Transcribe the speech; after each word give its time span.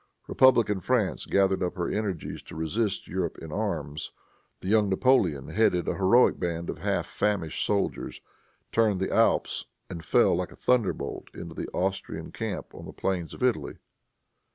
Republican 0.27 0.79
France 0.79 1.27
gathered 1.27 1.61
up 1.61 1.75
her 1.75 1.87
energies 1.87 2.41
to 2.41 2.55
resist 2.55 3.07
Europe 3.07 3.37
in 3.37 3.51
arms. 3.51 4.11
The 4.61 4.67
young 4.67 4.89
Napoleon, 4.89 5.49
heading 5.49 5.87
a 5.87 5.93
heroic 5.93 6.39
band 6.39 6.71
of 6.71 6.79
half 6.79 7.05
famished 7.05 7.63
soldiers, 7.63 8.19
turned 8.71 8.99
the 8.99 9.13
Alps 9.13 9.67
and 9.91 10.03
fell 10.03 10.35
like 10.35 10.51
a 10.51 10.55
thunderbolt 10.55 11.27
into 11.35 11.53
the 11.53 11.67
Austrian 11.67 12.31
camp 12.31 12.73
upon 12.73 12.85
the 12.87 12.93
plains 12.93 13.35
of 13.35 13.43
Italy. 13.43 13.77